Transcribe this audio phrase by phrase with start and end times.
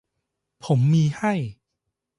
[0.63, 1.33] ผมมีให้